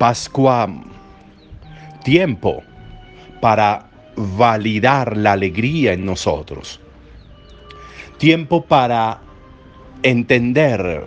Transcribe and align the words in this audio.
Pascua 0.00 0.66
tiempo 2.02 2.62
para 3.42 3.84
validar 4.16 5.14
la 5.14 5.32
alegría 5.32 5.92
en 5.92 6.06
nosotros. 6.06 6.80
Tiempo 8.16 8.64
para 8.64 9.20
entender 10.02 11.02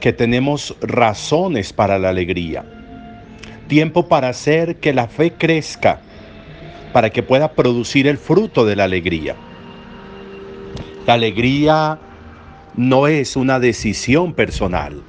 que 0.00 0.12
tenemos 0.12 0.74
razones 0.80 1.72
para 1.72 2.00
la 2.00 2.08
alegría. 2.08 2.64
Tiempo 3.68 4.08
para 4.08 4.30
hacer 4.30 4.80
que 4.80 4.92
la 4.92 5.06
fe 5.06 5.34
crezca, 5.34 6.00
para 6.92 7.10
que 7.10 7.22
pueda 7.22 7.52
producir 7.52 8.08
el 8.08 8.18
fruto 8.18 8.66
de 8.66 8.74
la 8.74 8.82
alegría. 8.82 9.36
La 11.06 11.12
alegría 11.12 11.96
no 12.74 13.06
es 13.06 13.36
una 13.36 13.60
decisión 13.60 14.34
personal. 14.34 15.00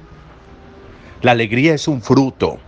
La 1.22 1.32
alegría 1.32 1.74
es 1.74 1.86
un 1.86 2.00
fruto. 2.00 2.58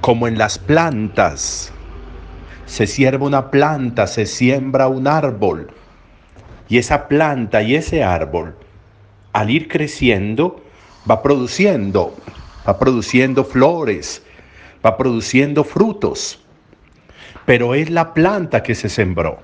Como 0.00 0.26
en 0.26 0.38
las 0.38 0.58
plantas, 0.58 1.72
se 2.64 2.88
sierva 2.88 3.26
una 3.26 3.48
planta, 3.52 4.08
se 4.08 4.26
siembra 4.26 4.88
un 4.88 5.06
árbol. 5.06 5.70
Y 6.68 6.78
esa 6.78 7.06
planta 7.06 7.62
y 7.62 7.76
ese 7.76 8.02
árbol, 8.02 8.56
al 9.32 9.50
ir 9.50 9.68
creciendo, 9.68 10.64
va 11.08 11.22
produciendo, 11.22 12.16
va 12.66 12.76
produciendo 12.76 13.44
flores, 13.44 14.24
va 14.84 14.96
produciendo 14.96 15.62
frutos. 15.62 16.44
Pero 17.44 17.76
es 17.76 17.88
la 17.88 18.14
planta 18.14 18.64
que 18.64 18.74
se 18.74 18.88
sembró. 18.88 19.38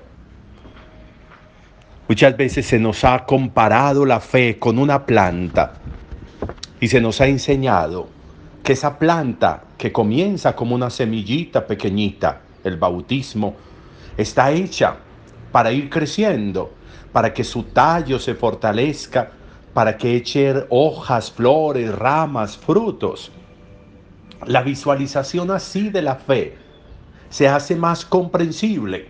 Muchas 2.09 2.35
veces 2.35 2.65
se 2.65 2.77
nos 2.77 3.05
ha 3.05 3.23
comparado 3.23 4.05
la 4.05 4.19
fe 4.19 4.59
con 4.59 4.77
una 4.77 5.05
planta 5.05 5.75
y 6.83 6.89
se 6.89 6.99
nos 6.99 7.21
ha 7.21 7.27
enseñado 7.27 8.09
que 8.61 8.73
esa 8.73 8.99
planta 8.99 9.63
que 9.77 9.93
comienza 9.93 10.53
como 10.53 10.75
una 10.75 10.89
semillita 10.89 11.65
pequeñita, 11.65 12.41
el 12.61 12.75
bautismo, 12.75 13.55
está 14.17 14.51
hecha 14.51 14.97
para 15.53 15.71
ir 15.71 15.89
creciendo, 15.89 16.73
para 17.13 17.33
que 17.33 17.45
su 17.45 17.63
tallo 17.63 18.19
se 18.19 18.35
fortalezca, 18.35 19.31
para 19.73 19.95
que 19.95 20.17
eche 20.17 20.65
hojas, 20.71 21.31
flores, 21.31 21.95
ramas, 21.95 22.57
frutos. 22.57 23.31
La 24.45 24.61
visualización 24.61 25.51
así 25.51 25.87
de 25.87 26.01
la 26.01 26.15
fe 26.15 26.57
se 27.29 27.47
hace 27.47 27.77
más 27.77 28.03
comprensible 28.03 29.07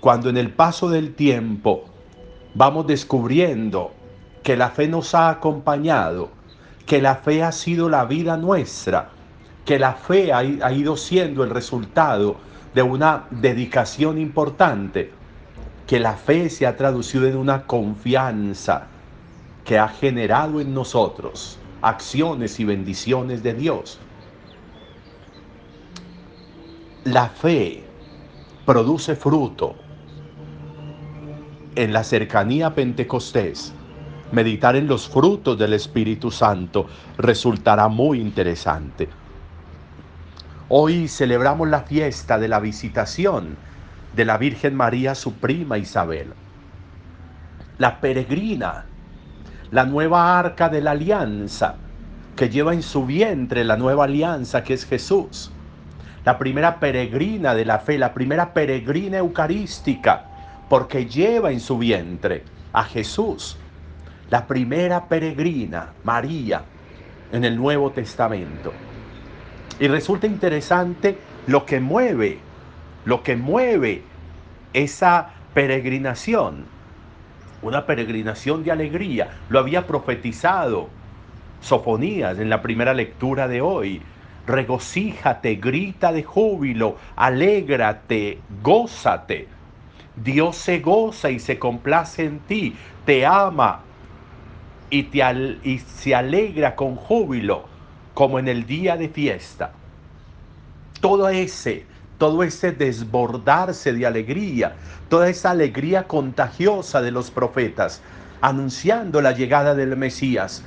cuando 0.00 0.28
en 0.28 0.36
el 0.36 0.52
paso 0.52 0.90
del 0.90 1.14
tiempo 1.14 1.84
vamos 2.54 2.88
descubriendo 2.88 3.92
que 4.42 4.56
la 4.56 4.70
fe 4.70 4.88
nos 4.88 5.14
ha 5.14 5.30
acompañado, 5.30 6.39
que 6.90 7.00
la 7.00 7.14
fe 7.14 7.44
ha 7.44 7.52
sido 7.52 7.88
la 7.88 8.04
vida 8.04 8.36
nuestra, 8.36 9.10
que 9.64 9.78
la 9.78 9.92
fe 9.92 10.32
ha, 10.32 10.72
ido 10.72 10.96
siendo 10.96 11.44
el 11.44 11.50
resultado 11.50 12.38
de 12.74 12.82
una 12.82 13.26
dedicación 13.30 14.18
importante, 14.18 15.12
que 15.86 16.00
la 16.00 16.14
fe 16.14 16.50
se 16.50 16.66
ha 16.66 16.76
traducido 16.76 17.28
en 17.28 17.36
una 17.36 17.64
confianza 17.64 18.88
que 19.64 19.78
ha 19.78 19.86
generado 19.86 20.60
en 20.60 20.74
nosotros 20.74 21.60
acciones 21.80 22.58
y 22.58 22.64
bendiciones 22.64 23.44
de 23.44 23.54
Dios. 23.54 24.00
La 27.04 27.28
fe 27.28 27.84
produce 28.66 29.14
fruto 29.14 29.76
en 31.76 31.92
la 31.92 32.02
cercanía 32.02 32.74
Pentecostés, 32.74 33.74
meditar 34.32 34.76
en 34.76 34.86
los 34.86 35.08
frutos 35.08 35.58
del 35.58 35.72
Espíritu 35.72 36.30
Santo 36.30 36.86
resultará 37.18 37.88
muy 37.88 38.20
interesante. 38.20 39.08
Hoy 40.68 41.08
celebramos 41.08 41.68
la 41.68 41.80
fiesta 41.82 42.38
de 42.38 42.48
la 42.48 42.60
visitación 42.60 43.56
de 44.14 44.24
la 44.24 44.38
Virgen 44.38 44.74
María, 44.74 45.14
su 45.14 45.34
prima 45.34 45.78
Isabel. 45.78 46.32
La 47.78 48.00
peregrina, 48.00 48.84
la 49.70 49.84
nueva 49.84 50.38
arca 50.38 50.68
de 50.68 50.80
la 50.80 50.92
alianza, 50.92 51.76
que 52.36 52.48
lleva 52.48 52.72
en 52.72 52.82
su 52.82 53.04
vientre 53.06 53.64
la 53.64 53.76
nueva 53.76 54.04
alianza 54.04 54.62
que 54.62 54.74
es 54.74 54.86
Jesús. 54.86 55.50
La 56.24 56.38
primera 56.38 56.78
peregrina 56.80 57.54
de 57.54 57.64
la 57.64 57.78
fe, 57.78 57.98
la 57.98 58.14
primera 58.14 58.52
peregrina 58.52 59.18
eucarística, 59.18 60.24
porque 60.68 61.06
lleva 61.06 61.50
en 61.50 61.60
su 61.60 61.78
vientre 61.78 62.44
a 62.72 62.84
Jesús, 62.84 63.56
la 64.30 64.46
primera 64.46 65.06
peregrina, 65.06 65.92
María, 66.04 66.62
en 67.32 67.44
el 67.44 67.56
Nuevo 67.56 67.90
Testamento. 67.90 68.72
Y 69.78 69.88
resulta 69.88 70.26
interesante 70.26 71.18
lo 71.46 71.66
que 71.66 71.80
mueve, 71.80 72.38
lo 73.04 73.22
que 73.22 73.36
mueve 73.36 74.02
esa 74.72 75.30
peregrinación, 75.52 76.64
una 77.62 77.86
peregrinación 77.86 78.62
de 78.62 78.72
alegría. 78.72 79.30
Lo 79.48 79.58
había 79.58 79.86
profetizado 79.86 80.88
Sofonías 81.60 82.38
en 82.38 82.48
la 82.48 82.62
primera 82.62 82.94
lectura 82.94 83.48
de 83.48 83.60
hoy. 83.60 84.00
Regocíjate, 84.46 85.56
grita 85.56 86.12
de 86.12 86.22
júbilo, 86.22 86.96
alégrate, 87.16 88.38
gózate 88.62 89.48
Dios 90.16 90.56
se 90.56 90.80
goza 90.80 91.30
y 91.30 91.38
se 91.38 91.58
complace 91.58 92.24
en 92.24 92.40
ti, 92.40 92.74
te 93.06 93.24
ama 93.24 93.80
y, 94.90 95.04
te 95.04 95.20
y 95.64 95.78
se 95.78 96.14
alegra 96.14 96.76
con 96.76 96.96
júbilo 96.96 97.64
como 98.14 98.38
en 98.38 98.48
el 98.48 98.66
día 98.66 98.96
de 98.96 99.08
fiesta. 99.08 99.72
Todo 101.00 101.28
ese, 101.28 101.86
todo 102.18 102.42
ese 102.42 102.72
desbordarse 102.72 103.92
de 103.92 104.06
alegría, 104.06 104.74
toda 105.08 105.28
esa 105.28 105.52
alegría 105.52 106.06
contagiosa 106.06 107.00
de 107.00 107.12
los 107.12 107.30
profetas, 107.30 108.02
anunciando 108.42 109.22
la 109.22 109.32
llegada 109.32 109.74
del 109.74 109.96
Mesías, 109.96 110.62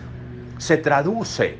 se 0.57 0.77
traduce 0.77 1.57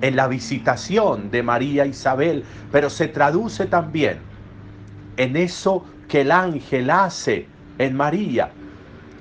en 0.00 0.16
la 0.16 0.28
visitación 0.28 1.30
de 1.30 1.42
María 1.42 1.84
Isabel, 1.84 2.44
pero 2.70 2.88
se 2.88 3.08
traduce 3.08 3.66
también 3.66 4.20
en 5.16 5.36
eso 5.36 5.84
que 6.06 6.22
el 6.22 6.30
ángel 6.30 6.90
hace 6.90 7.46
en 7.78 7.96
María. 7.96 8.50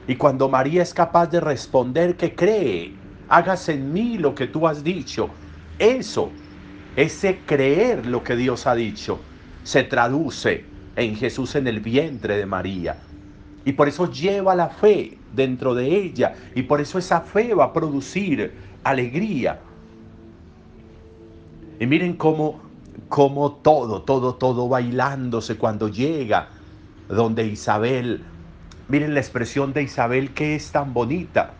Y 0.07 0.15
cuando 0.15 0.47
María 0.47 0.81
es 0.81 0.93
capaz 0.93 1.27
de 1.27 1.41
responder 1.41 2.15
que 2.15 2.33
cree, 2.33 2.93
hágase 3.27 3.73
en 3.73 3.91
mí 3.91 4.17
lo 4.17 4.33
que 4.33 4.47
tú 4.47 4.67
has 4.67 4.83
dicho, 4.83 5.29
eso, 5.77 6.31
ese 6.95 7.39
creer 7.45 8.05
lo 8.05 8.23
que 8.23 8.35
Dios 8.35 8.67
ha 8.67 8.73
dicho, 8.73 9.19
se 9.63 9.83
traduce 9.83 10.65
en 10.95 11.15
Jesús 11.15 11.55
en 11.55 11.67
el 11.67 11.81
vientre 11.81 12.37
de 12.37 12.45
María. 12.45 12.97
Y 13.65 13.73
por 13.73 13.89
eso 13.89 14.09
lleva 14.09 14.55
la 14.55 14.69
fe 14.69 15.17
dentro 15.35 15.75
de 15.75 15.93
ella. 15.93 16.35
Y 16.55 16.63
por 16.63 16.79
eso 16.79 16.97
esa 16.97 17.19
fe 17.19 17.53
va 17.53 17.65
a 17.65 17.73
producir 17.73 18.53
alegría. 18.83 19.59
Y 21.79 21.85
miren 21.85 22.13
cómo, 22.13 22.61
cómo 23.09 23.51
todo, 23.61 24.03
todo, 24.03 24.35
todo 24.35 24.69
bailándose 24.69 25.57
cuando 25.57 25.89
llega 25.89 26.47
donde 27.09 27.45
Isabel, 27.45 28.23
miren 28.87 29.13
la 29.13 29.19
expresión 29.19 29.73
de 29.73 29.83
Isabel 29.83 30.33
que 30.33 30.55
es 30.55 30.71
tan 30.71 30.93
bonita. 30.93 31.51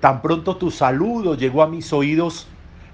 Tan 0.00 0.20
pronto 0.22 0.56
tu 0.56 0.70
saludo 0.70 1.34
llegó 1.34 1.62
a 1.62 1.68
mis 1.68 1.92
oídos, 1.92 2.46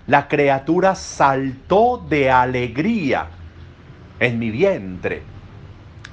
la 0.06 0.28
criatura 0.28 0.94
saltó 0.94 2.04
de 2.08 2.30
alegría 2.30 3.28
en 4.20 4.38
mi 4.38 4.50
vientre. 4.50 5.22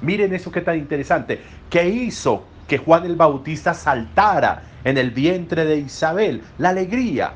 Miren 0.02 0.34
eso 0.34 0.50
que 0.50 0.60
tan 0.60 0.78
interesante. 0.78 1.40
¿Qué 1.68 1.88
hizo 1.88 2.44
que 2.66 2.78
Juan 2.78 3.04
el 3.04 3.16
Bautista 3.16 3.74
saltara 3.74 4.62
en 4.84 4.98
el 4.98 5.10
vientre 5.10 5.64
de 5.64 5.78
Isabel? 5.78 6.42
La 6.58 6.70
alegría. 6.70 7.32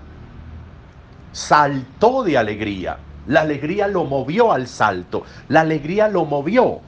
Saltó 1.32 2.22
de 2.24 2.38
alegría. 2.38 2.98
La 3.26 3.42
alegría 3.42 3.86
lo 3.88 4.04
movió 4.04 4.52
al 4.52 4.66
salto. 4.66 5.24
La 5.48 5.60
alegría 5.60 6.08
lo 6.08 6.24
movió 6.24 6.80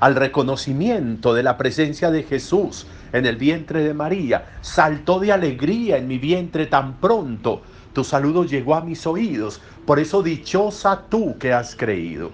al 0.00 0.16
reconocimiento 0.16 1.34
de 1.34 1.42
la 1.42 1.56
presencia 1.56 2.10
de 2.10 2.22
Jesús 2.22 2.86
en 3.12 3.26
el 3.26 3.36
vientre 3.36 3.82
de 3.82 3.94
María. 3.94 4.46
Saltó 4.60 5.20
de 5.20 5.32
alegría 5.32 5.96
en 5.96 6.08
mi 6.08 6.18
vientre 6.18 6.66
tan 6.66 6.94
pronto. 6.94 7.62
Tu 7.92 8.02
saludo 8.02 8.44
llegó 8.44 8.74
a 8.74 8.80
mis 8.80 9.06
oídos. 9.06 9.60
Por 9.86 9.98
eso 9.98 10.22
dichosa 10.22 11.02
tú 11.08 11.38
que 11.38 11.52
has 11.52 11.76
creído. 11.76 12.32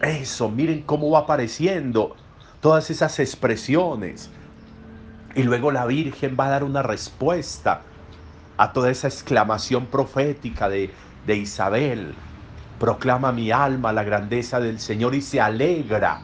Eso, 0.00 0.48
miren 0.48 0.82
cómo 0.82 1.10
va 1.10 1.20
apareciendo 1.20 2.16
todas 2.60 2.90
esas 2.90 3.18
expresiones. 3.18 4.30
Y 5.34 5.42
luego 5.42 5.70
la 5.70 5.86
Virgen 5.86 6.36
va 6.38 6.46
a 6.46 6.50
dar 6.50 6.64
una 6.64 6.82
respuesta 6.82 7.82
a 8.56 8.72
toda 8.72 8.90
esa 8.90 9.08
exclamación 9.08 9.86
profética 9.86 10.68
de, 10.68 10.90
de 11.26 11.36
Isabel. 11.36 12.14
Proclama 12.78 13.32
mi 13.32 13.50
alma 13.50 13.92
la 13.92 14.04
grandeza 14.04 14.60
del 14.60 14.80
Señor 14.80 15.14
y 15.14 15.20
se 15.20 15.40
alegra 15.40 16.22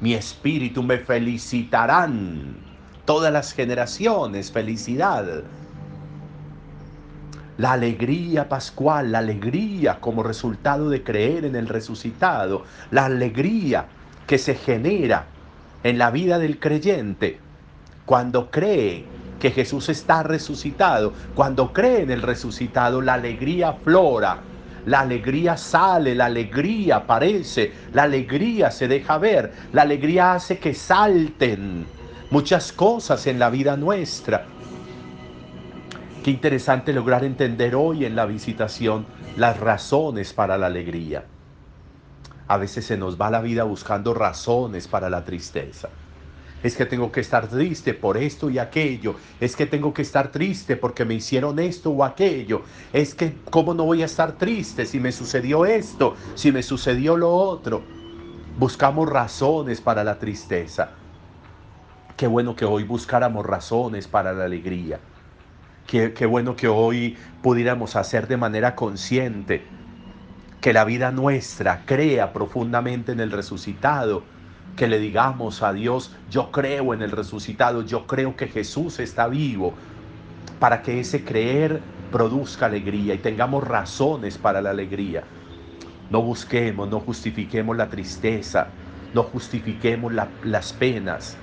mi 0.00 0.14
espíritu 0.14 0.82
me 0.82 0.98
felicitarán. 0.98 2.56
Todas 3.04 3.32
las 3.32 3.52
generaciones, 3.52 4.50
felicidad. 4.52 5.44
la 7.58 7.72
alegría 7.72 8.48
pascual, 8.48 9.12
la 9.12 9.18
alegría 9.18 9.98
como 10.00 10.22
resultado 10.22 10.90
de 10.90 11.02
creer 11.02 11.44
en 11.44 11.56
el 11.56 11.68
resucitado, 11.68 12.64
la 12.90 13.06
alegría 13.06 13.86
que 14.26 14.38
se 14.38 14.54
genera 14.54 15.26
en 15.82 15.98
la 15.98 16.10
vida 16.10 16.38
del 16.38 16.58
creyente 16.58 17.40
cuando 18.04 18.50
cree 18.50 19.04
que 19.40 19.50
Jesús 19.50 19.88
está 19.88 20.22
resucitado, 20.22 21.12
cuando 21.34 21.72
cree 21.72 22.02
en 22.02 22.10
el 22.10 22.22
resucitado, 22.22 23.02
la 23.02 23.14
alegría 23.14 23.74
flora, 23.74 24.38
la 24.86 25.00
alegría 25.00 25.56
sale, 25.56 26.14
la 26.14 26.26
alegría 26.26 26.96
aparece, 26.96 27.72
la 27.92 28.04
alegría 28.04 28.70
se 28.70 28.88
deja 28.88 29.18
ver, 29.18 29.52
la 29.72 29.82
alegría 29.82 30.34
hace 30.34 30.58
que 30.58 30.74
salten 30.74 31.84
muchas 32.30 32.72
cosas 32.72 33.26
en 33.26 33.38
la 33.38 33.50
vida 33.50 33.76
nuestra. 33.76 34.46
Qué 36.24 36.30
interesante 36.30 36.92
lograr 36.92 37.24
entender 37.24 37.74
hoy 37.74 38.04
en 38.04 38.16
la 38.16 38.26
visitación 38.26 39.06
las 39.36 39.58
razones 39.58 40.32
para 40.32 40.56
la 40.56 40.66
alegría. 40.66 41.24
A 42.48 42.56
veces 42.56 42.86
se 42.86 42.96
nos 42.96 43.20
va 43.20 43.30
la 43.30 43.40
vida 43.40 43.64
buscando 43.64 44.14
razones 44.14 44.86
para 44.86 45.10
la 45.10 45.24
tristeza. 45.24 45.88
Es 46.62 46.76
que 46.76 46.86
tengo 46.86 47.12
que 47.12 47.20
estar 47.20 47.48
triste 47.48 47.94
por 47.94 48.16
esto 48.16 48.50
y 48.50 48.58
aquello. 48.58 49.16
Es 49.40 49.54
que 49.54 49.66
tengo 49.66 49.92
que 49.92 50.02
estar 50.02 50.32
triste 50.32 50.76
porque 50.76 51.04
me 51.04 51.14
hicieron 51.14 51.58
esto 51.58 51.90
o 51.90 52.02
aquello. 52.02 52.62
Es 52.92 53.14
que, 53.14 53.42
¿cómo 53.50 53.74
no 53.74 53.84
voy 53.84 54.02
a 54.02 54.06
estar 54.06 54.38
triste 54.38 54.86
si 54.86 54.98
me 54.98 55.12
sucedió 55.12 55.66
esto, 55.66 56.16
si 56.34 56.52
me 56.52 56.62
sucedió 56.62 57.16
lo 57.16 57.32
otro? 57.32 57.82
Buscamos 58.58 59.08
razones 59.08 59.80
para 59.80 60.02
la 60.02 60.18
tristeza. 60.18 60.90
Qué 62.16 62.26
bueno 62.26 62.56
que 62.56 62.64
hoy 62.64 62.84
buscáramos 62.84 63.44
razones 63.44 64.08
para 64.08 64.32
la 64.32 64.44
alegría. 64.44 65.00
Qué, 65.86 66.14
qué 66.14 66.26
bueno 66.26 66.56
que 66.56 66.68
hoy 66.68 67.16
pudiéramos 67.42 67.94
hacer 67.96 68.26
de 68.26 68.38
manera 68.38 68.74
consciente 68.74 69.76
que 70.60 70.72
la 70.72 70.84
vida 70.84 71.12
nuestra 71.12 71.84
crea 71.84 72.32
profundamente 72.32 73.12
en 73.12 73.20
el 73.20 73.30
resucitado, 73.30 74.24
que 74.76 74.86
le 74.86 74.98
digamos 74.98 75.62
a 75.62 75.72
Dios, 75.72 76.14
yo 76.30 76.52
creo 76.52 76.94
en 76.94 77.02
el 77.02 77.10
resucitado, 77.10 77.82
yo 77.82 78.06
creo 78.06 78.36
que 78.36 78.46
Jesús 78.46 79.00
está 79.00 79.26
vivo, 79.26 79.74
para 80.60 80.82
que 80.82 81.00
ese 81.00 81.24
creer 81.24 81.80
produzca 82.12 82.66
alegría 82.66 83.14
y 83.14 83.18
tengamos 83.18 83.66
razones 83.66 84.38
para 84.38 84.60
la 84.60 84.70
alegría. 84.70 85.24
No 86.10 86.22
busquemos, 86.22 86.88
no 86.88 87.00
justifiquemos 87.00 87.76
la 87.76 87.88
tristeza, 87.88 88.68
no 89.12 89.24
justifiquemos 89.24 90.12
las 90.44 90.72
penas, 90.74 91.36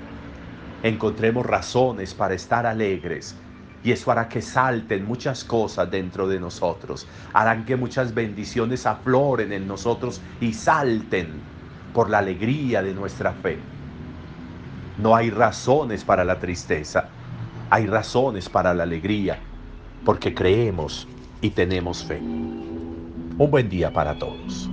encontremos 0.83 1.45
razones 1.45 2.13
para 2.13 2.35
estar 2.35 2.65
alegres 2.65 3.35
y 3.83 3.91
eso 3.91 4.11
hará 4.11 4.29
que 4.29 4.41
salten 4.41 5.05
muchas 5.05 5.43
cosas 5.43 5.91
dentro 5.91 6.27
de 6.27 6.39
nosotros. 6.39 7.07
Harán 7.33 7.65
que 7.65 7.75
muchas 7.75 8.13
bendiciones 8.13 8.85
afloren 8.85 9.51
en 9.51 9.67
nosotros 9.67 10.21
y 10.39 10.53
salten 10.53 11.52
por 11.93 12.09
la 12.09 12.19
alegría 12.19 12.81
de 12.81 12.93
nuestra 12.93 13.31
fe. 13.31 13.59
No 14.97 15.15
hay 15.15 15.29
razones 15.29 16.03
para 16.03 16.23
la 16.23 16.39
tristeza. 16.39 17.09
Hay 17.69 17.87
razones 17.87 18.49
para 18.49 18.73
la 18.73 18.83
alegría. 18.83 19.39
Porque 20.03 20.33
creemos 20.33 21.07
y 21.41 21.51
tenemos 21.51 22.03
fe. 22.03 22.19
Un 22.19 23.47
buen 23.49 23.69
día 23.69 23.91
para 23.91 24.17
todos. 24.17 24.69